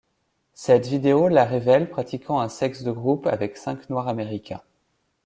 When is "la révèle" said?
1.27-1.87